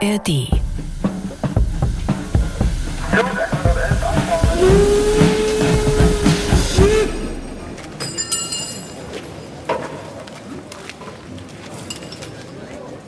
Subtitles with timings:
[0.00, 0.28] ARD.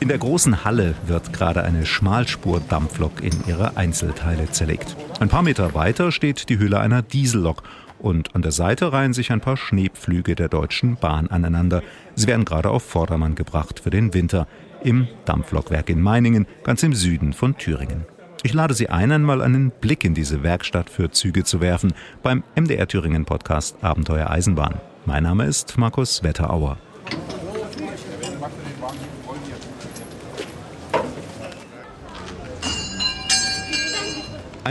[0.01, 4.97] In der großen Halle wird gerade eine Schmalspur-Dampflok in ihre Einzelteile zerlegt.
[5.21, 7.63] Ein paar Meter weiter steht die Hülle einer Diesellok
[7.99, 11.83] und an der Seite reihen sich ein paar Schneepflüge der Deutschen Bahn aneinander.
[12.15, 14.47] Sie werden gerade auf Vordermann gebracht für den Winter
[14.83, 18.05] im Dampflokwerk in Meiningen, ganz im Süden von Thüringen.
[18.43, 22.43] Ich lade Sie ein, einmal einen Blick in diese Werkstatt für Züge zu werfen beim
[22.55, 24.81] MDR Thüringen Podcast Abenteuer Eisenbahn.
[25.05, 26.77] Mein Name ist Markus Wetterauer.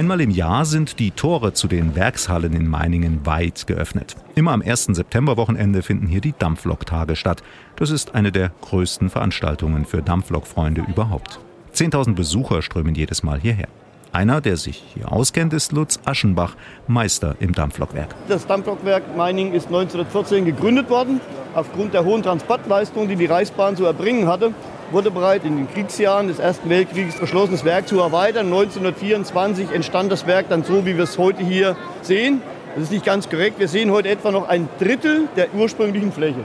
[0.00, 4.16] Einmal im Jahr sind die Tore zu den Werkshallen in Meiningen weit geöffnet.
[4.34, 4.86] Immer am 1.
[4.92, 7.42] Septemberwochenende finden hier die Dampfloktage statt.
[7.76, 11.38] Das ist eine der größten Veranstaltungen für Dampflokfreunde überhaupt.
[11.74, 13.68] 10.000 Besucher strömen jedes Mal hierher.
[14.10, 16.56] Einer, der sich hier auskennt, ist Lutz Aschenbach,
[16.88, 18.14] Meister im Dampflokwerk.
[18.26, 21.20] Das Dampflokwerk Meiningen ist 1914 gegründet worden.
[21.54, 24.54] Aufgrund der hohen Transportleistung, die die Reichsbahn zu erbringen hatte,
[24.92, 28.46] wurde bereit, in den Kriegsjahren des Ersten Weltkrieges beschlossen, das Werk zu erweitern.
[28.46, 32.42] 1924 entstand das Werk dann so, wie wir es heute hier sehen.
[32.74, 33.58] Das ist nicht ganz korrekt.
[33.58, 36.40] Wir sehen heute etwa noch ein Drittel der ursprünglichen Fläche.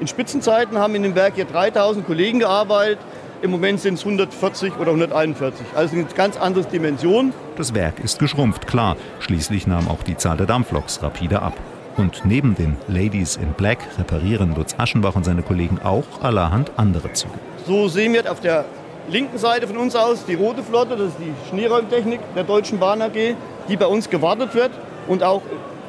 [0.00, 2.98] In Spitzenzeiten haben in dem Werk hier 3000 Kollegen gearbeitet.
[3.42, 5.66] Im Moment sind es 140 oder 141.
[5.74, 7.32] Also eine ganz andere Dimension.
[7.56, 8.96] Das Werk ist geschrumpft, klar.
[9.20, 11.54] Schließlich nahm auch die Zahl der Dampfloks rapide ab.
[11.98, 17.12] Und neben den Ladies in Black reparieren Lutz Aschenbach und seine Kollegen auch allerhand andere
[17.12, 17.34] Züge.
[17.66, 18.66] So sehen wir auf der
[19.10, 23.02] linken Seite von uns aus die rote Flotte, das ist die Schneeräumtechnik der Deutschen Bahn
[23.02, 23.34] AG,
[23.68, 24.70] die bei uns gewartet wird
[25.08, 25.42] und auch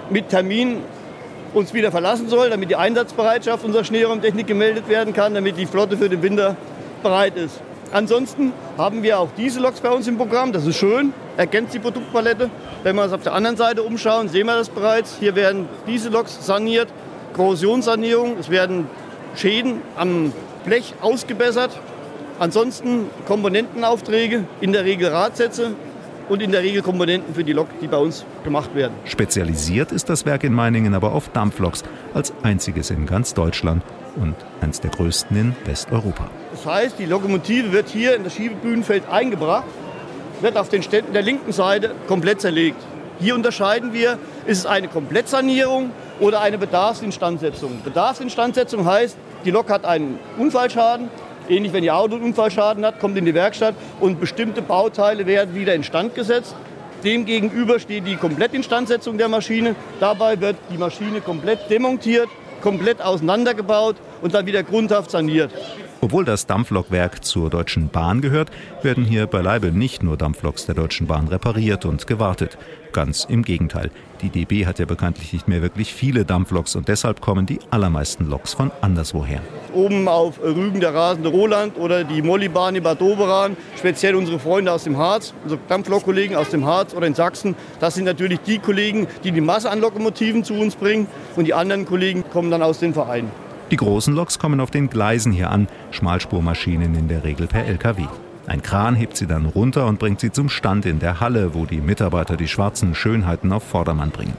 [0.09, 0.77] mit Termin
[1.53, 5.95] uns wieder verlassen soll, damit die Einsatzbereitschaft unserer Schneeräumtechnik gemeldet werden kann, damit die Flotte
[5.95, 6.55] für den Winter
[7.03, 7.61] bereit ist.
[7.92, 10.52] Ansonsten haben wir auch diese Loks bei uns im Programm.
[10.52, 12.50] Das ist schön, ergänzt die Produktpalette.
[12.84, 15.17] Wenn wir uns auf der anderen Seite umschauen, sehen wir das bereits.
[15.20, 16.88] Hier werden diese Loks saniert,
[17.33, 18.38] Korrosionssanierung.
[18.39, 18.88] Es werden
[19.36, 20.33] Schäden am
[20.66, 21.72] Blech ausgebessert.
[22.38, 25.72] Ansonsten Komponentenaufträge, in der Regel Radsätze
[26.30, 28.94] und in der Regel Komponenten für die Lok, die bei uns gemacht werden.
[29.06, 33.84] Spezialisiert ist das Werk in Meiningen aber auf Dampfloks, als einziges in ganz Deutschland
[34.16, 36.30] und eines der größten in Westeuropa.
[36.52, 39.66] Das heißt, die Lokomotive wird hier in das Schiebebühnenfeld eingebracht,
[40.42, 42.82] wird auf den Ständen der linken Seite komplett zerlegt.
[43.20, 47.82] Hier unterscheiden wir, ist es eine Komplettsanierung oder eine Bedarfsinstandsetzung.
[47.84, 51.10] Bedarfsinstandsetzung heißt, die Lok hat einen Unfallschaden,
[51.49, 55.55] ähnlich wenn ihr Auto einen Unfallschaden hat, kommt in die Werkstatt und bestimmte Bauteile werden
[55.55, 56.55] wieder instand gesetzt.
[57.04, 59.76] Demgegenüber steht die Komplettinstandsetzung der Maschine.
[59.99, 62.27] Dabei wird die Maschine komplett demontiert,
[62.61, 65.52] komplett auseinandergebaut und dann wieder grundhaft saniert.
[66.02, 68.52] Obwohl das Dampflokwerk zur Deutschen Bahn gehört,
[68.83, 72.58] werden hier beileibe nicht nur Dampfloks der Deutschen Bahn repariert und gewartet.
[72.93, 73.92] Ganz im Gegenteil.
[74.21, 78.30] Die DB hat ja bekanntlich nicht mehr wirklich viele Dampfloks und deshalb kommen die allermeisten
[78.30, 79.42] Loks von anderswoher.
[79.73, 84.71] Oben auf Rügen der rasende Roland oder die Mollibahn in Bad Doberan, speziell unsere Freunde
[84.71, 88.60] aus dem Harz, unsere Dampflokkollegen aus dem Harz oder in Sachsen, das sind natürlich die
[88.60, 92.64] Kollegen, die die Masse an Lokomotiven zu uns bringen und die anderen Kollegen kommen dann
[92.64, 93.48] aus den Vereinen.
[93.71, 98.07] Die großen Loks kommen auf den Gleisen hier an, Schmalspurmaschinen in der Regel per LKW.
[98.47, 101.67] Ein Kran hebt sie dann runter und bringt sie zum Stand in der Halle, wo
[101.67, 104.33] die Mitarbeiter die schwarzen Schönheiten auf Vordermann bringen.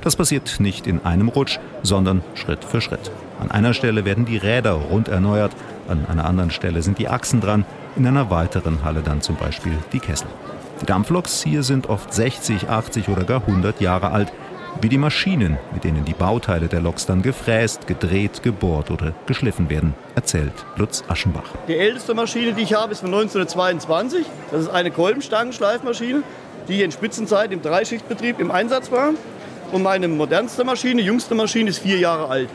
[0.00, 3.12] Das passiert nicht in einem Rutsch, sondern Schritt für Schritt.
[3.38, 5.52] An einer Stelle werden die Räder rund erneuert,
[5.88, 7.64] an einer anderen Stelle sind die Achsen dran,
[7.94, 10.26] in einer weiteren Halle dann zum Beispiel die Kessel.
[10.80, 14.32] Die Dampfloks hier sind oft 60, 80 oder gar 100 Jahre alt
[14.80, 19.68] wie die Maschinen, mit denen die Bauteile der Loks dann gefräst, gedreht, gebohrt oder geschliffen
[19.70, 21.44] werden, erzählt Lutz Aschenbach.
[21.68, 24.26] Die älteste Maschine, die ich habe, ist von 1922.
[24.50, 26.22] Das ist eine Kolbenstangenschleifmaschine,
[26.68, 29.10] die in Spitzenzeit im Dreischichtbetrieb im Einsatz war.
[29.72, 32.48] Und meine modernste Maschine, jüngste Maschine, ist vier Jahre alt.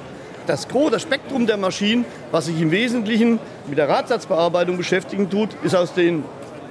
[0.46, 5.76] Das Gros, Spektrum der Maschinen, was sich im Wesentlichen mit der Radsatzbearbeitung beschäftigen tut, ist
[5.76, 6.24] aus den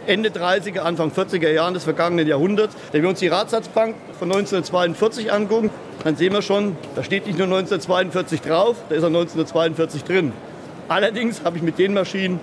[0.07, 2.77] Ende 30er, Anfang 40er Jahren des vergangenen Jahrhunderts.
[2.93, 5.71] Wenn wir uns die Radsatzbank von 1942 angucken,
[6.05, 10.33] dann sehen wir schon, da steht nicht nur 1942 drauf, da ist auch 1942 drin.
[10.89, 12.41] Allerdings habe ich mit den Maschinen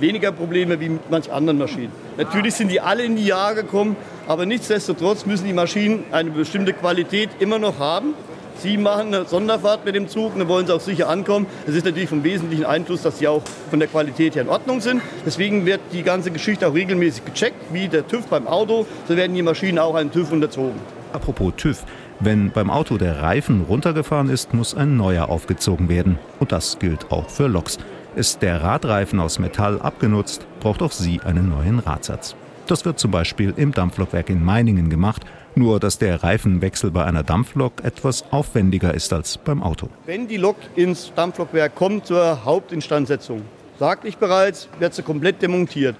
[0.00, 1.92] weniger Probleme wie mit manch anderen Maschinen.
[2.16, 3.96] Natürlich sind die alle in die Jahre gekommen,
[4.26, 8.14] aber nichtsdestotrotz müssen die Maschinen eine bestimmte Qualität immer noch haben.
[8.58, 11.46] Sie machen eine Sonderfahrt mit dem Zug dann wollen Sie auch sicher ankommen.
[11.66, 14.80] Es ist natürlich vom wesentlichen Einfluss, dass sie auch von der Qualität her in Ordnung
[14.80, 15.02] sind.
[15.26, 18.86] Deswegen wird die ganze Geschichte auch regelmäßig gecheckt, wie der TÜV beim Auto.
[19.08, 20.78] So werden die Maschinen auch einem TÜV unterzogen.
[21.12, 21.84] Apropos TÜV.
[22.20, 26.18] Wenn beim Auto der Reifen runtergefahren ist, muss ein neuer aufgezogen werden.
[26.38, 27.78] Und das gilt auch für Loks.
[28.14, 32.36] Ist der Radreifen aus Metall abgenutzt, braucht auch sie einen neuen Radsatz.
[32.66, 35.22] Das wird zum Beispiel im Dampflokwerk in Meiningen gemacht,
[35.56, 39.88] nur dass der Reifenwechsel bei einer Dampflok etwas aufwendiger ist als beim Auto.
[40.06, 43.42] Wenn die Lok ins Dampflokwerk kommt zur Hauptinstandsetzung,
[43.78, 45.96] sagte ich bereits, wird sie komplett demontiert.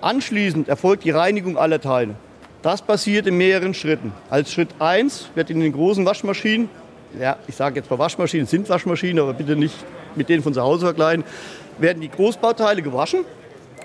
[0.00, 2.14] Anschließend erfolgt die Reinigung aller Teile.
[2.62, 4.12] Das passiert in mehreren Schritten.
[4.30, 6.68] Als Schritt 1 wird in den großen Waschmaschinen,
[7.20, 9.76] ja, ich sage jetzt mal Waschmaschinen, sind Waschmaschinen, aber bitte nicht
[10.16, 11.24] mit denen von zu Hause vergleichen,
[11.78, 13.24] werden die Großbauteile gewaschen.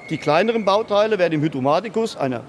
[0.10, 2.42] Die kleineren Bauteile werden im Hydromatikus, einer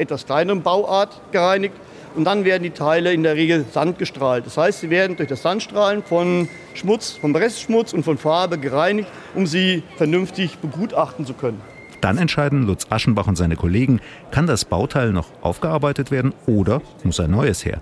[0.00, 1.74] etwas kleineren Bauart, gereinigt.
[2.16, 4.44] Und dann werden die Teile in der Regel sandgestrahlt.
[4.44, 9.08] Das heißt, sie werden durch das Sandstrahlen von Schmutz, vom Restschmutz und von Farbe gereinigt,
[9.34, 11.60] um sie vernünftig begutachten zu können.
[12.00, 14.00] Dann entscheiden Lutz Aschenbach und seine Kollegen,
[14.30, 17.80] kann das Bauteil noch aufgearbeitet werden oder muss ein neues her.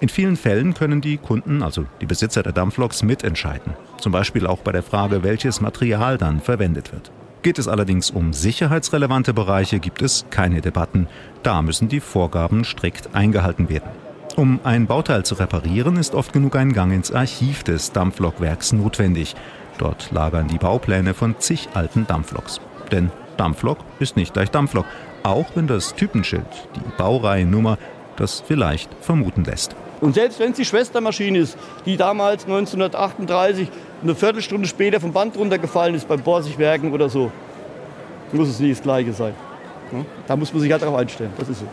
[0.00, 3.74] In vielen Fällen können die Kunden, also die Besitzer der Dampfloks, mitentscheiden.
[3.98, 7.12] Zum Beispiel auch bei der Frage, welches Material dann verwendet wird.
[7.42, 11.08] Geht es allerdings um sicherheitsrelevante Bereiche, gibt es keine Debatten.
[11.42, 13.90] Da müssen die Vorgaben strikt eingehalten werden.
[14.36, 19.34] Um ein Bauteil zu reparieren, ist oft genug ein Gang ins Archiv des Dampflokwerks notwendig.
[19.78, 22.60] Dort lagern die Baupläne von zig alten Dampfloks.
[22.92, 24.84] Denn Dampflok ist nicht gleich Dampflok,
[25.22, 26.44] auch wenn das Typenschild,
[26.76, 27.78] die Baureihennummer,
[28.16, 29.74] das vielleicht vermuten lässt.
[30.00, 33.68] Und selbst wenn es die Schwestermaschine ist, die damals 1938
[34.02, 37.30] eine Viertelstunde später vom Band runtergefallen ist beim Borsigwerken oder so,
[38.32, 39.34] muss es nicht das Gleiche sein.
[40.26, 41.32] Da muss man sich halt darauf einstellen.
[41.36, 41.66] Das ist so.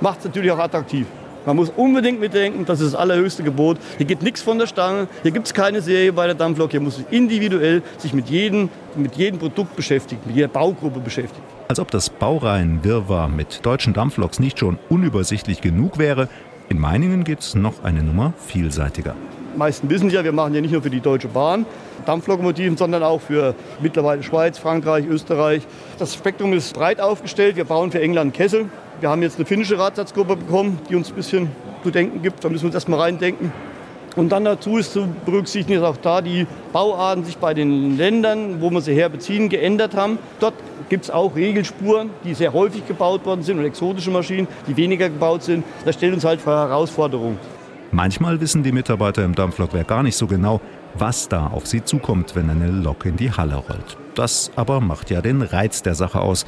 [0.00, 1.06] Macht es natürlich auch attraktiv.
[1.46, 3.78] Man muss unbedingt mitdenken, das ist das allerhöchste Gebot.
[3.96, 6.80] Hier geht nichts von der Stange, hier gibt es keine Serie bei der Dampflok, hier
[6.80, 11.46] muss man individuell sich mit jedem, mit jedem Produkt beschäftigen, mit jeder Baugruppe beschäftigen.
[11.68, 16.28] Als ob das Baureihenwirrwarr mit deutschen Dampfloks nicht schon unübersichtlich genug wäre,
[16.68, 19.14] in Meiningen geht es noch eine Nummer vielseitiger.
[19.54, 21.66] Die meisten wissen ja, wir machen ja nicht nur für die Deutsche Bahn
[22.06, 25.66] Dampflokomotiven, sondern auch für mittlerweile Schweiz, Frankreich, Österreich.
[25.98, 27.56] Das Spektrum ist breit aufgestellt.
[27.56, 28.66] Wir bauen für England Kessel,
[29.00, 31.50] wir haben jetzt eine finnische Radsatzgruppe bekommen, die uns ein bisschen
[31.82, 32.42] zu denken gibt.
[32.42, 33.52] Da müssen wir uns erstmal reindenken.
[34.16, 38.60] Und dann dazu ist zu berücksichtigen, dass auch da die Bauarten sich bei den Ländern,
[38.60, 40.18] wo wir sie herbeziehen, geändert haben.
[40.40, 40.54] Dort
[40.88, 45.08] gibt es auch Regelspuren, die sehr häufig gebaut worden sind und exotische Maschinen, die weniger
[45.08, 45.64] gebaut sind.
[45.84, 47.38] Das stellt uns halt vor Herausforderungen.
[47.90, 50.60] Manchmal wissen die Mitarbeiter im Dampflokwerk gar nicht so genau,
[50.94, 53.96] was da auf sie zukommt, wenn eine Lok in die Halle rollt.
[54.14, 56.44] Das aber macht ja den Reiz der Sache aus.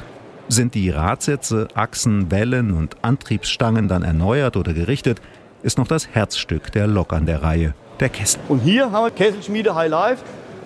[0.49, 5.21] Sind die Radsätze, Achsen, Wellen und Antriebsstangen dann erneuert oder gerichtet,
[5.63, 8.39] ist noch das Herzstück der Lok an der Reihe, der Kessel.
[8.47, 10.23] Und hier haben wir Kesselschmiede High Life.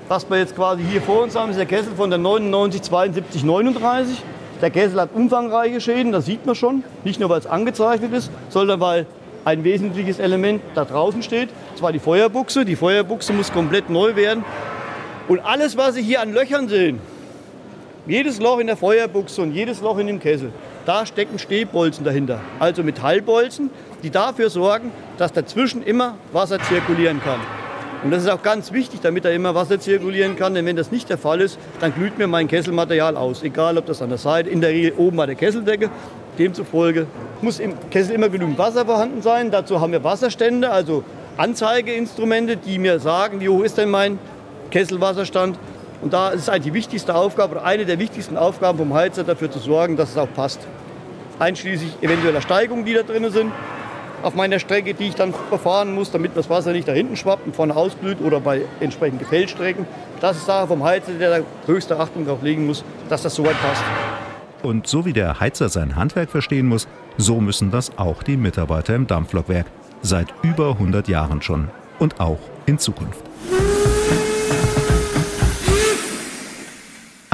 [0.08, 3.44] Was wir jetzt quasi hier vor uns haben, ist der Kessel von der 99 72
[3.44, 4.22] 39.
[4.62, 6.84] Der Kessel hat umfangreiche Schäden, das sieht man schon.
[7.04, 9.06] Nicht nur, weil es angezeichnet ist, sondern weil
[9.44, 11.50] ein wesentliches Element da draußen steht.
[11.72, 12.66] Und zwar die Feuerbuchse.
[12.66, 14.46] Die Feuerbuchse muss komplett neu werden.
[15.28, 17.00] Und alles, was Sie hier an Löchern sehen,
[18.08, 20.52] jedes Loch in der Feuerbuchse und jedes Loch in dem Kessel,
[20.86, 22.40] da stecken Stehbolzen dahinter.
[22.60, 23.70] Also Metallbolzen,
[24.04, 27.40] die dafür sorgen, dass dazwischen immer Wasser zirkulieren kann.
[28.04, 30.54] Und das ist auch ganz wichtig, damit da immer Wasser zirkulieren kann.
[30.54, 33.42] Denn wenn das nicht der Fall ist, dann glüht mir mein Kesselmaterial aus.
[33.42, 35.90] Egal, ob das an der Seite, in der Regel oben bei der Kesseldecke.
[36.38, 37.08] Demzufolge
[37.42, 39.50] muss im Kessel immer genügend Wasser vorhanden sein.
[39.50, 41.04] Dazu haben wir Wasserstände, also
[41.38, 44.20] Anzeigeinstrumente, die mir sagen, wie hoch ist denn mein
[44.70, 45.58] Kesselwasserstand.
[46.06, 49.50] Und da ist eigentlich die wichtigste Aufgabe oder eine der wichtigsten Aufgaben vom Heizer dafür
[49.50, 50.60] zu sorgen, dass es auch passt.
[51.40, 53.52] Einschließlich eventueller Steigungen, die da drin sind.
[54.22, 57.48] Auf meiner Strecke, die ich dann befahren muss, damit das Wasser nicht da hinten schwappt
[57.48, 59.88] und vorne ausblüht oder bei entsprechenden Gefällstrecken.
[60.22, 63.60] Das ist Sache vom Heizer, der da höchste Achtung darauf legen muss, dass das soweit
[63.64, 63.84] passt.
[64.62, 66.88] Und so wie der Heizer sein Handwerk verstehen muss,
[67.18, 69.66] so müssen das auch die Mitarbeiter im Dampflokwerk.
[70.04, 71.70] Seit über 100 Jahren schon.
[71.98, 72.38] Und auch
[72.68, 73.24] in Zukunft.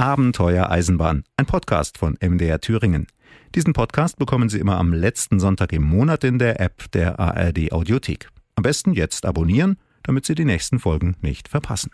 [0.02, 3.06] Abenteuer Eisenbahn, ein Podcast von MDR Thüringen.
[3.54, 7.72] Diesen Podcast bekommen Sie immer am letzten Sonntag im Monat in der App der ARD
[7.72, 8.30] Audiothek.
[8.56, 11.92] Am besten jetzt abonnieren, damit Sie die nächsten Folgen nicht verpassen.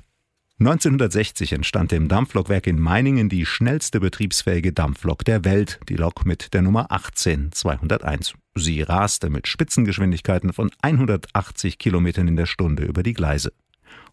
[0.60, 6.54] 1960 entstand im Dampflokwerk in Meiningen die schnellste betriebsfähige Dampflok der Welt, die Lok mit
[6.54, 8.36] der Nummer 18201.
[8.56, 13.52] Sie raste mit Spitzengeschwindigkeiten von 180 Kilometern in der Stunde über die Gleise.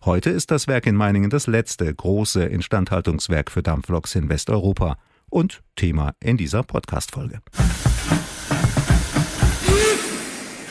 [0.05, 4.97] Heute ist das Werk in Meiningen das letzte große Instandhaltungswerk für Dampfloks in Westeuropa
[5.31, 7.41] und Thema in dieser Podcast-Folge.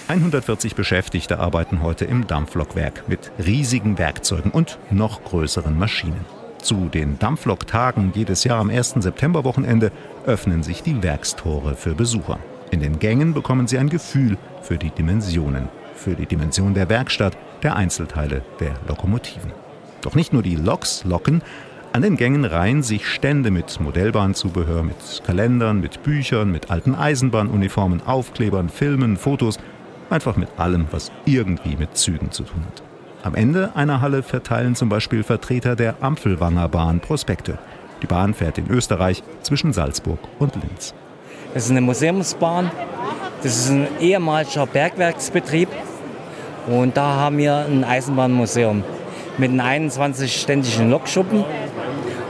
[0.07, 6.25] 140 Beschäftigte arbeiten heute im Dampflokwerk mit riesigen Werkzeugen und noch größeren Maschinen.
[6.61, 8.95] Zu den Dampflok-Tagen jedes Jahr am 1.
[8.99, 9.91] Septemberwochenende
[10.25, 12.39] öffnen sich die Werkstore für Besucher.
[12.71, 17.37] In den Gängen bekommen sie ein Gefühl für die Dimensionen, für die Dimension der Werkstatt,
[17.63, 19.51] der Einzelteile der Lokomotiven.
[20.01, 21.41] Doch nicht nur die Loks locken,
[21.95, 24.95] An den Gängen reihen sich Stände mit Modellbahnzubehör, mit
[25.27, 29.59] Kalendern, mit Büchern, mit alten Eisenbahnuniformen, Aufklebern, Filmen, Fotos,
[30.09, 32.81] einfach mit allem, was irgendwie mit Zügen zu tun hat.
[33.21, 37.59] Am Ende einer Halle verteilen zum Beispiel Vertreter der Ampfelwanger Bahn Prospekte.
[38.01, 40.95] Die Bahn fährt in Österreich zwischen Salzburg und Linz.
[41.53, 42.71] Das ist eine Museumsbahn.
[43.43, 45.69] Das ist ein ehemaliger Bergwerksbetrieb.
[46.67, 48.83] Und da haben wir ein Eisenbahnmuseum
[49.37, 51.43] mit einem 21-ständigen Lokschuppen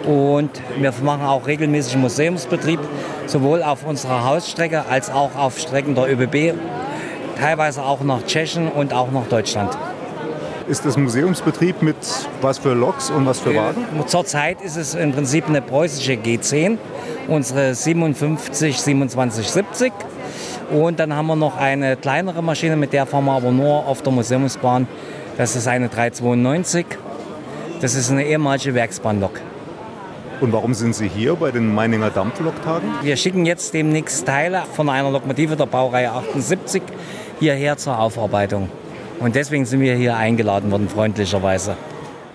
[0.05, 2.79] und wir machen auch regelmäßig Museumsbetrieb,
[3.25, 6.57] sowohl auf unserer Hausstrecke als auch auf Strecken der ÖBB,
[7.39, 9.77] teilweise auch nach Tschechien und auch nach Deutschland.
[10.67, 11.97] Ist das Museumsbetrieb mit
[12.41, 13.85] was für Loks und was für Wagen?
[14.07, 16.77] Zurzeit ist es im Prinzip eine preußische G10,
[17.27, 19.91] unsere 57 2770.
[20.71, 24.01] Und dann haben wir noch eine kleinere Maschine, mit der fahren wir aber nur auf
[24.01, 24.87] der Museumsbahn.
[25.37, 26.85] Das ist eine 392.
[27.81, 29.41] Das ist eine ehemalige Werksbahnlok.
[30.41, 32.89] Und warum sind Sie hier bei den Meininger Dampfloktagen?
[33.01, 36.81] Wir schicken jetzt demnächst Teile von einer Lokomotive der Baureihe 78
[37.39, 38.69] hierher zur Aufarbeitung.
[39.19, 41.77] Und deswegen sind wir hier eingeladen worden, freundlicherweise.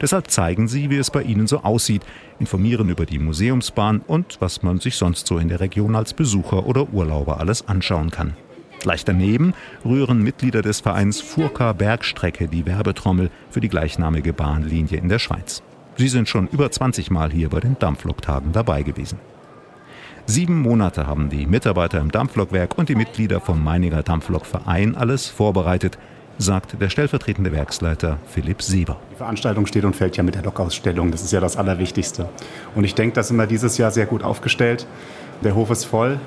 [0.00, 2.02] Deshalb zeigen sie, wie es bei Ihnen so aussieht,
[2.38, 6.66] informieren über die Museumsbahn und was man sich sonst so in der Region als Besucher
[6.66, 8.34] oder Urlauber alles anschauen kann.
[8.80, 15.08] Gleich daneben rühren Mitglieder des Vereins Furka Bergstrecke die Werbetrommel für die gleichnamige Bahnlinie in
[15.08, 15.62] der Schweiz.
[15.96, 19.18] Sie sind schon über 20 Mal hier bei den Dampfloktagen dabei gewesen.
[20.26, 25.98] Sieben Monate haben die Mitarbeiter im Dampflokwerk und die Mitglieder vom Meininger Dampflokverein alles vorbereitet,
[26.38, 28.96] sagt der stellvertretende Werksleiter Philipp Sieber.
[29.12, 31.10] Die Veranstaltung steht und fällt ja mit der Lokausstellung.
[31.10, 32.28] Das ist ja das Allerwichtigste.
[32.74, 34.86] Und ich denke, da sind wir dieses Jahr sehr gut aufgestellt.
[35.42, 36.18] Der Hof ist voll,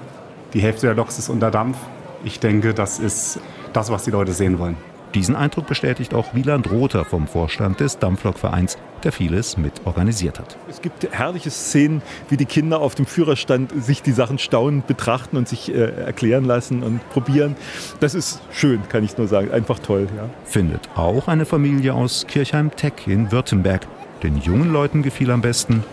[0.53, 1.77] die Hälfte der Loks ist unter Dampf.
[2.23, 3.39] Ich denke, das ist
[3.73, 4.77] das, was die Leute sehen wollen.
[5.13, 10.57] Diesen Eindruck bestätigt auch Wieland Rother vom Vorstand des Dampflokvereins, der vieles mit organisiert hat.
[10.69, 15.37] Es gibt herrliche Szenen, wie die Kinder auf dem Führerstand sich die Sachen staunend betrachten
[15.37, 17.55] und sich äh, erklären lassen und probieren.
[17.99, 19.51] Das ist schön, kann ich nur sagen.
[19.51, 20.07] Einfach toll.
[20.15, 20.29] Ja.
[20.45, 23.87] Findet auch eine Familie aus Kirchheim-Teck in Württemberg.
[24.23, 25.83] Den jungen Leuten gefiel am besten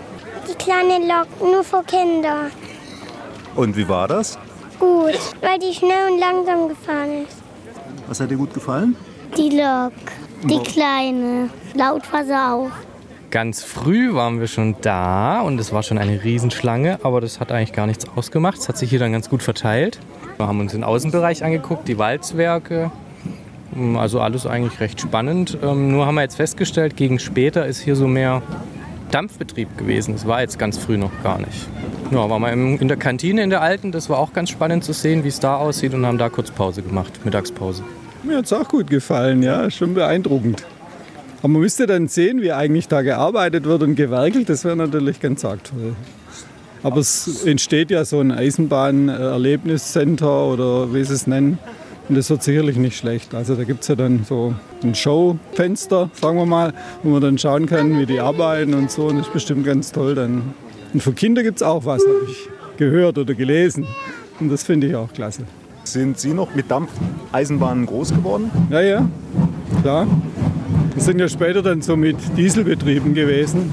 [0.49, 2.51] die kleine Lok nur für Kinder.
[3.55, 4.39] Und wie war das?
[4.79, 7.43] Gut, weil die schnell und langsam gefahren ist.
[8.07, 8.97] Was hat dir gut gefallen?
[9.37, 9.93] Die Lok,
[10.45, 11.51] die kleine.
[11.75, 12.71] Laut war sie auch.
[13.31, 17.53] Ganz früh waren wir schon da und es war schon eine Riesenschlange, aber das hat
[17.53, 18.59] eigentlich gar nichts ausgemacht.
[18.59, 19.99] Es hat sich hier dann ganz gut verteilt.
[20.39, 22.91] Wir haben uns den Außenbereich angeguckt, die Walzwerke.
[23.97, 25.59] Also alles eigentlich recht spannend.
[25.63, 28.43] Ähm, nur haben wir jetzt festgestellt, gegen später ist hier so mehr
[29.11, 30.15] Dampfbetrieb gewesen.
[30.15, 31.69] Das war jetzt ganz früh noch gar nicht.
[32.11, 34.95] Ja, waren wir in der Kantine in der alten, das war auch ganz spannend zu
[34.95, 37.83] sehen, wie es da aussieht und haben da kurz Pause gemacht, Mittagspause.
[38.29, 40.67] Mir hat es auch gut gefallen, ja, schon beeindruckend.
[41.39, 45.19] Aber man müsste dann sehen, wie eigentlich da gearbeitet wird und gewerkelt, das wäre natürlich
[45.19, 45.97] ganz arg toll.
[46.83, 51.59] Aber es entsteht ja so ein Eisenbahn-Erlebniscenter oder wie sie es nennen.
[52.11, 53.35] Und das wird sicherlich nicht schlecht.
[53.35, 57.39] Also da gibt es ja dann so ein Showfenster, sagen wir mal, wo man dann
[57.39, 59.07] schauen kann, wie die arbeiten und so.
[59.07, 60.53] Und das ist bestimmt ganz toll dann.
[60.93, 63.87] Und für Kinder gibt es auch was, habe ich gehört oder gelesen.
[64.39, 65.45] Und das finde ich auch klasse.
[65.93, 68.51] Sind Sie noch mit Dampfeisenbahnen groß geworden?
[68.71, 69.09] Ja, ja,
[69.81, 70.07] klar.
[70.93, 73.71] Wir sind ja später dann so mit Dieselbetrieben gewesen.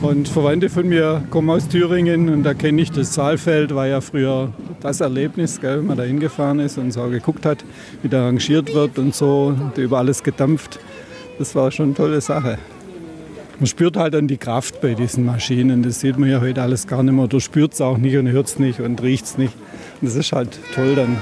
[0.00, 4.00] Und Verwandte von mir kommen aus Thüringen und da kenne ich das Saalfeld, war ja
[4.00, 4.48] früher
[4.80, 7.66] das Erlebnis, gell, wenn man da hingefahren ist und so geguckt hat,
[8.00, 10.80] wie da arrangiert wird und so, und über alles gedampft.
[11.38, 12.56] Das war schon eine tolle Sache.
[13.58, 15.82] Man spürt halt dann die Kraft bei diesen Maschinen.
[15.82, 17.28] Das sieht man ja heute alles gar nicht mehr.
[17.28, 19.52] Du spürt es auch nicht und hört es nicht und riecht es nicht.
[20.02, 21.16] Das ist halt toll dann.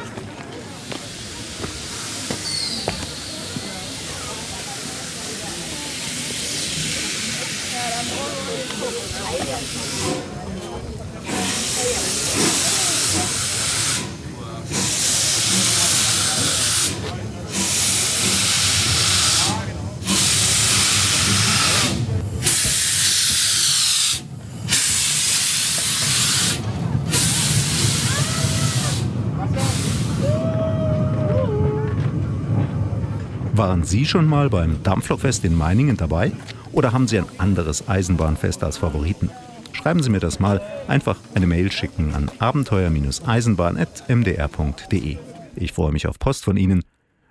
[33.60, 36.32] Waren Sie schon mal beim Dampflokfest in Meiningen dabei?
[36.72, 39.28] Oder haben Sie ein anderes Eisenbahnfest als Favoriten?
[39.74, 40.62] Schreiben Sie mir das mal.
[40.88, 45.18] Einfach eine Mail schicken an abenteuer-eisenbahn.mdr.de.
[45.56, 46.84] Ich freue mich auf Post von Ihnen.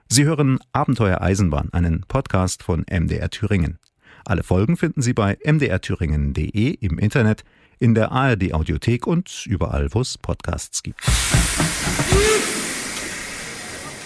[0.08, 3.80] Sie hören Abenteuer Eisenbahn, einen Podcast von MDR Thüringen.
[4.24, 7.44] Alle Folgen finden Sie bei mdrthüringen.de im Internet,
[7.80, 11.02] in der ARD Audiothek und überall, wo es Podcasts gibt.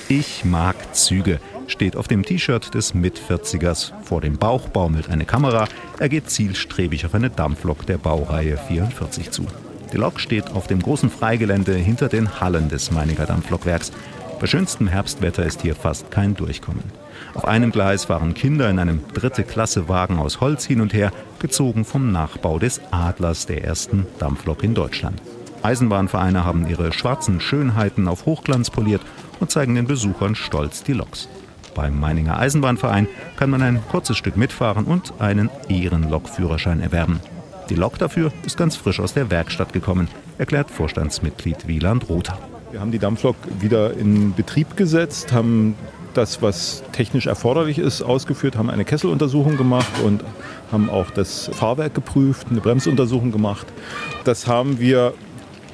[0.08, 1.42] Ich mag Züge.
[1.68, 3.92] Steht auf dem T-Shirt des Mit-40ers.
[4.04, 5.68] Vor dem Bauch baumelt eine Kamera.
[6.00, 9.46] Er geht zielstrebig auf eine Dampflok der Baureihe 44 zu.
[9.92, 13.92] Die Lok steht auf dem großen Freigelände hinter den Hallen des Meininger Dampflokwerks.
[14.40, 16.84] Bei schönstem Herbstwetter ist hier fast kein Durchkommen.
[17.34, 21.12] Auf einem Gleis fahren Kinder in einem dritte Klasse Wagen aus Holz hin und her,
[21.40, 25.22] gezogen vom Nachbau des Adlers, der ersten Dampflok in Deutschland.
[25.62, 29.02] Eisenbahnvereine haben ihre schwarzen Schönheiten auf Hochglanz poliert
[29.40, 31.30] und zeigen den Besuchern stolz die Loks.
[31.76, 37.20] Beim Meininger Eisenbahnverein kann man ein kurzes Stück mitfahren und einen Ehrenlokführerschein erwerben.
[37.70, 42.38] Die Lok dafür ist ganz frisch aus der Werkstatt gekommen, erklärt Vorstandsmitglied Wieland Rother.
[42.72, 45.76] Wir haben die Dampflok wieder in Betrieb gesetzt, haben
[46.14, 50.24] das, was technisch erforderlich ist, ausgeführt, haben eine Kesseluntersuchung gemacht und
[50.72, 53.68] haben auch das Fahrwerk geprüft, eine Bremsuntersuchung gemacht.
[54.24, 55.14] Das haben wir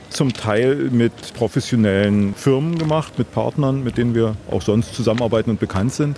[0.10, 5.60] zum Teil mit professionellen Firmen gemacht, mit Partnern, mit denen wir auch sonst zusammenarbeiten und
[5.60, 6.18] bekannt sind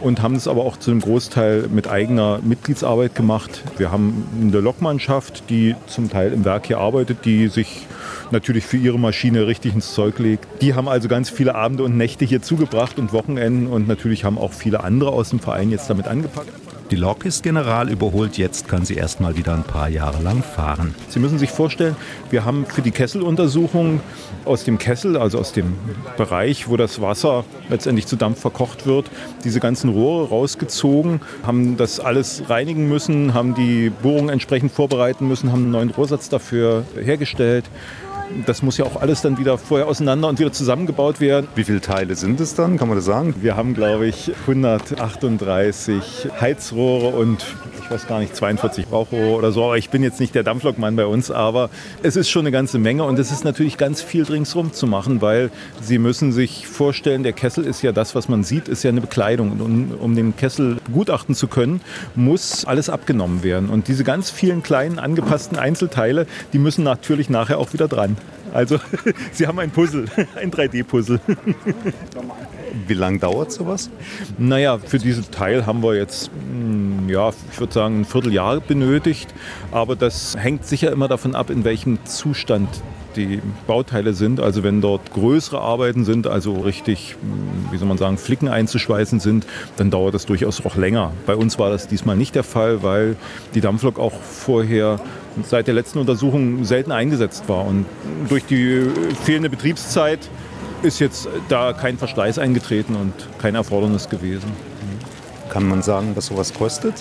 [0.00, 3.62] und haben es aber auch zu einem Großteil mit eigener Mitgliedsarbeit gemacht.
[3.78, 7.86] Wir haben eine Lokmannschaft, die zum Teil im Werk hier arbeitet, die sich
[8.30, 10.62] natürlich für ihre Maschine richtig ins Zeug legt.
[10.62, 14.38] Die haben also ganz viele Abende und Nächte hier zugebracht und Wochenenden und natürlich haben
[14.38, 16.69] auch viele andere aus dem Verein jetzt damit angepackt.
[16.90, 20.42] Die Lok ist general überholt, jetzt kann sie erst mal wieder ein paar Jahre lang
[20.42, 20.92] fahren.
[21.08, 21.94] Sie müssen sich vorstellen,
[22.30, 24.00] wir haben für die Kesseluntersuchung
[24.44, 25.74] aus dem Kessel, also aus dem
[26.16, 29.08] Bereich, wo das Wasser letztendlich zu Dampf verkocht wird,
[29.44, 35.52] diese ganzen Rohre rausgezogen, haben das alles reinigen müssen, haben die Bohrung entsprechend vorbereiten müssen,
[35.52, 37.66] haben einen neuen Rohrsatz dafür hergestellt
[38.46, 41.48] das muss ja auch alles dann wieder vorher auseinander und wieder zusammengebaut werden.
[41.54, 42.78] Wie viele Teile sind es dann?
[42.78, 43.34] Kann man das sagen?
[43.40, 47.44] Wir haben, glaube ich, 138 Heizrohre und
[47.82, 49.74] ich weiß gar nicht, 42 Rauchrohre oder so.
[49.74, 51.70] Ich bin jetzt nicht der Dampflokmann bei uns, aber
[52.02, 55.20] es ist schon eine ganze Menge und es ist natürlich ganz viel ringsrum zu machen,
[55.20, 58.90] weil Sie müssen sich vorstellen, der Kessel ist ja das, was man sieht, ist ja
[58.90, 59.52] eine Bekleidung.
[59.52, 61.80] Und um, um den Kessel begutachten zu können,
[62.14, 63.70] muss alles abgenommen werden.
[63.70, 68.16] Und diese ganz vielen kleinen angepassten Einzelteile, die müssen natürlich nachher auch wieder dran.
[68.52, 68.78] Also
[69.32, 71.20] Sie haben ein Puzzle, ein 3D-Puzzle.
[72.86, 73.90] Wie lange dauert sowas?
[74.38, 79.32] Naja, für diesen Teil haben wir jetzt, hm, ja, ich würde sagen, ein Vierteljahr benötigt.
[79.72, 82.68] Aber das hängt sicher immer davon ab, in welchem Zustand
[83.16, 84.40] die Bauteile sind.
[84.40, 87.16] Also wenn dort größere Arbeiten sind, also richtig,
[87.70, 89.46] wie soll man sagen, Flicken einzuschweißen sind,
[89.76, 91.12] dann dauert das durchaus auch länger.
[91.26, 93.16] Bei uns war das diesmal nicht der Fall, weil
[93.54, 95.00] die Dampflok auch vorher
[95.44, 97.66] seit der letzten Untersuchung selten eingesetzt war.
[97.66, 97.86] Und
[98.28, 98.86] durch die
[99.24, 100.20] fehlende Betriebszeit
[100.82, 104.50] ist jetzt da kein Verschleiß eingetreten und kein Erfordernis gewesen.
[105.50, 106.94] Kann man sagen, was sowas kostet?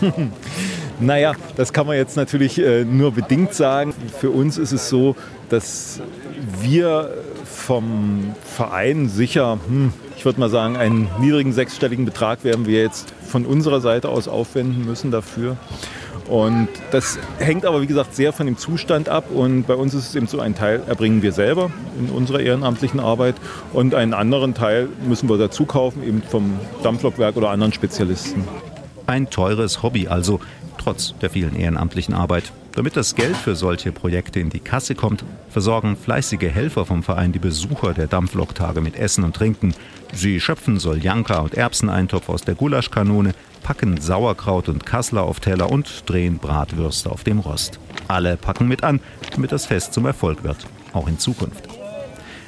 [1.00, 3.92] naja, das kann man jetzt natürlich äh, nur bedingt sagen.
[4.18, 5.16] Für uns ist es so,
[5.50, 6.00] dass
[6.60, 7.10] wir
[7.44, 13.12] vom Verein sicher, hm, ich würde mal sagen, einen niedrigen sechsstelligen Betrag werden wir jetzt
[13.26, 15.56] von unserer Seite aus aufwenden müssen dafür.
[16.28, 19.32] Und das hängt aber, wie gesagt, sehr von dem Zustand ab.
[19.34, 23.00] Und bei uns ist es eben so, ein Teil erbringen wir selber in unserer ehrenamtlichen
[23.00, 23.34] Arbeit
[23.72, 28.44] und einen anderen Teil müssen wir dazu kaufen, eben vom Dampflokwerk oder anderen Spezialisten.
[29.06, 30.38] Ein teures Hobby also,
[30.78, 32.52] trotz der vielen ehrenamtlichen Arbeit.
[32.74, 37.32] Damit das Geld für solche Projekte in die Kasse kommt, versorgen fleißige Helfer vom Verein
[37.32, 39.74] die Besucher der Dampfloktage mit Essen und Trinken.
[40.12, 46.08] Sie schöpfen Soljanka und Erbseneintopf aus der Gulaschkanone, packen Sauerkraut und Kassler auf Teller und
[46.08, 47.80] drehen Bratwürste auf dem Rost.
[48.08, 49.00] Alle packen mit an,
[49.32, 51.68] damit das Fest zum Erfolg wird, auch in Zukunft.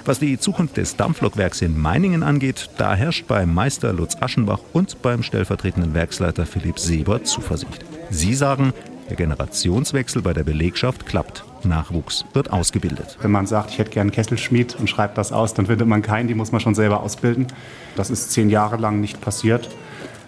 [0.04, 5.00] Was die Zukunft des Dampflokwerks in Meiningen angeht, da herrscht beim Meister Lutz Aschenbach und
[5.02, 7.84] beim stellvertretenden Werksleiter Philipp Seber Zuversicht.
[8.10, 8.72] Sie sagen,
[9.12, 11.44] der Generationswechsel bei der Belegschaft klappt.
[11.64, 13.18] Nachwuchs wird ausgebildet.
[13.20, 16.00] Wenn man sagt, ich hätte gern einen Kesselschmied und schreibt das aus, dann findet man
[16.00, 17.46] keinen, die muss man schon selber ausbilden.
[17.94, 19.68] Das ist zehn Jahre lang nicht passiert.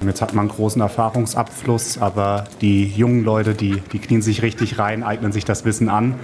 [0.04, 4.78] Jetzt hat man einen großen Erfahrungsabfluss, aber die jungen Leute, die, die knien sich richtig
[4.78, 6.16] rein, eignen sich das Wissen an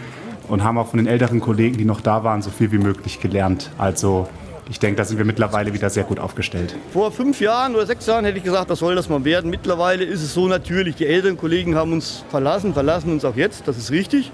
[0.49, 3.21] und haben auch von den älteren Kollegen, die noch da waren, so viel wie möglich
[3.21, 3.71] gelernt.
[3.79, 4.29] Also
[4.71, 6.77] ich denke, da sind wir mittlerweile wieder sehr gut aufgestellt.
[6.93, 9.51] Vor fünf Jahren oder sechs Jahren hätte ich gesagt, das soll das mal werden.
[9.51, 13.67] Mittlerweile ist es so natürlich, die älteren Kollegen haben uns verlassen, verlassen uns auch jetzt,
[13.67, 14.31] das ist richtig.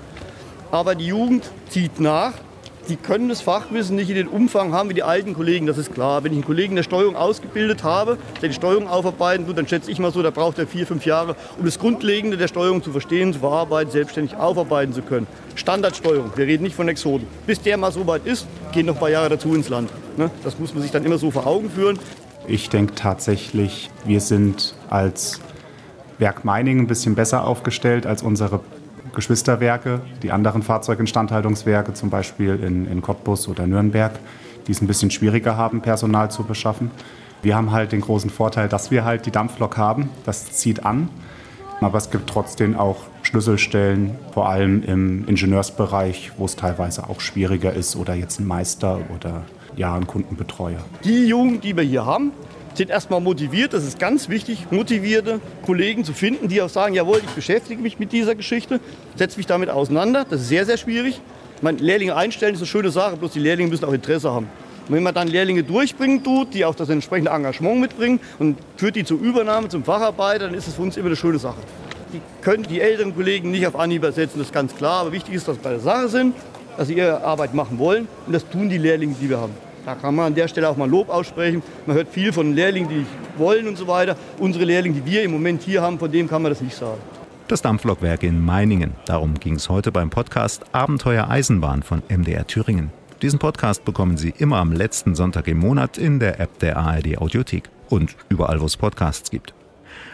[0.71, 2.35] Aber die Jugend zieht nach
[2.89, 5.93] die können das Fachwissen nicht in den Umfang haben wie die alten Kollegen, das ist
[5.93, 6.25] klar.
[6.25, 9.91] Wenn ich einen Kollegen der Steuerung ausgebildet habe, der die Steuerung aufarbeiten tut, dann schätze
[9.91, 12.93] ich mal so, da braucht er vier, fünf Jahre, um das Grundlegende der Steuerung zu
[12.93, 15.27] verstehen, zu verarbeiten, selbstständig aufarbeiten zu können.
[15.55, 17.27] Standardsteuerung, wir reden nicht von Exoden.
[17.47, 19.91] Bis der mal so weit ist, gehen noch ein paar Jahre dazu ins Land.
[20.17, 20.31] Ne?
[20.45, 21.99] Das muss man sich dann immer so vor Augen führen.
[22.47, 25.41] Ich denke tatsächlich, wir sind als
[26.19, 28.61] Werk Meiningen ein bisschen besser aufgestellt als unsere
[29.17, 34.13] Geschwisterwerke, die anderen Fahrzeuginstandhaltungswerke, zum Beispiel in, in Cottbus oder Nürnberg,
[34.67, 36.91] die es ein bisschen schwieriger haben, Personal zu beschaffen.
[37.43, 40.11] Wir haben halt den großen Vorteil, dass wir halt die Dampflok haben.
[40.25, 41.09] Das zieht an.
[41.81, 47.73] Aber es gibt trotzdem auch Schlüsselstellen, vor allem im Ingenieursbereich, wo es teilweise auch schwieriger
[47.73, 49.43] ist oder jetzt ein Meister oder
[49.77, 50.79] ja, ein Kundenbetreuer.
[51.05, 52.33] Die Jugend, die wir hier haben,
[52.77, 53.73] sind erstmal motiviert.
[53.73, 57.99] Das ist ganz wichtig, motivierte Kollegen zu finden, die auch sagen, jawohl, ich beschäftige mich
[57.99, 58.81] mit dieser Geschichte,
[59.17, 60.27] setze mich damit auseinander.
[60.29, 61.21] Das ist sehr, sehr schwierig.
[61.63, 64.49] Meine, Lehrlinge einstellen ist eine schöne Sache, bloß die Lehrlinge müssen auch Interesse haben.
[64.89, 68.95] Und wenn man dann Lehrlinge durchbringen tut, die auch das entsprechende Engagement mitbringen und führt
[68.95, 71.59] die zur Übernahme, zum Facharbeiter, dann ist es für uns immer eine schöne Sache.
[72.13, 75.01] Die können die älteren Kollegen nicht auf Anhieb ersetzen, das ist ganz klar.
[75.01, 76.37] Aber wichtig ist, dass sie bei der Sache sind,
[76.77, 78.07] dass sie ihre Arbeit machen wollen.
[78.27, 79.66] Und das tun die Lehrlinge, die wir haben.
[79.87, 81.63] Da kann man an der Stelle auch mal Lob aussprechen.
[81.87, 83.07] Man hört viel von Lehrlingen, die
[83.39, 84.17] wollen und so weiter.
[84.37, 87.01] Unsere Lehrlinge, die wir im Moment hier haben, von dem kann man das nicht sagen.
[87.47, 88.95] Das Dampflokwerk in Meiningen.
[89.05, 92.91] Darum ging es heute beim Podcast Abenteuer Eisenbahn von MDR Thüringen.
[93.23, 97.19] Diesen Podcast bekommen Sie immer am letzten Sonntag im Monat in der App der ARD
[97.19, 99.55] Audiothek und überall, wo es Podcasts gibt.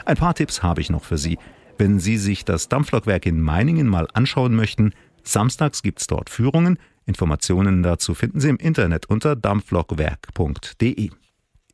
[0.05, 1.39] Ein paar Tipps habe ich noch für Sie.
[1.79, 6.79] Wenn Sie sich das Dampflokwerk in Meiningen mal anschauen möchten, samstags gibt es dort Führungen.
[7.07, 11.11] Informationen dazu finden Sie im Internet unter dampflokwerk.de.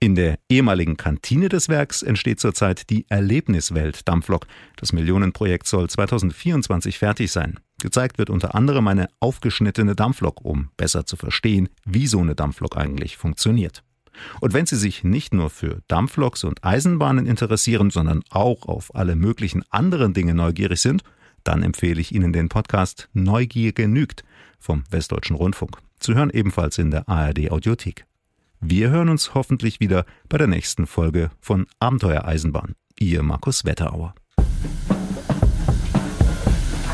[0.00, 4.46] In der ehemaligen Kantine des Werks entsteht zurzeit die Erlebniswelt Dampflok.
[4.76, 7.58] Das Millionenprojekt soll 2024 fertig sein.
[7.82, 12.76] Gezeigt wird unter anderem eine aufgeschnittene Dampflok, um besser zu verstehen, wie so eine Dampflok
[12.76, 13.82] eigentlich funktioniert.
[14.40, 19.16] Und wenn Sie sich nicht nur für Dampfloks und Eisenbahnen interessieren, sondern auch auf alle
[19.16, 21.02] möglichen anderen Dinge neugierig sind,
[21.42, 24.22] dann empfehle ich Ihnen den Podcast Neugier genügt
[24.58, 25.78] vom Westdeutschen Rundfunk.
[25.98, 28.06] Zu hören ebenfalls in der ARD Audiothek.
[28.60, 32.74] Wir hören uns hoffentlich wieder bei der nächsten Folge von Abenteuer Eisenbahn.
[32.98, 34.14] Ihr Markus Wetterauer.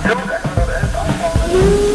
[0.03, 0.19] Flug
[1.15, 1.94] 111